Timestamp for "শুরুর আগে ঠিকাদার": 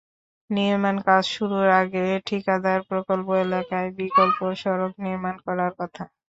1.31-2.79